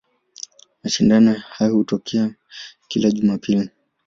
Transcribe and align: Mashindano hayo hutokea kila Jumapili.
Mashindano 0.81 1.33
hayo 1.33 1.73
hutokea 1.75 2.29
kila 2.89 3.11
Jumapili. 3.11 3.69